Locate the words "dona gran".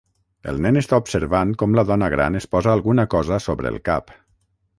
1.89-2.39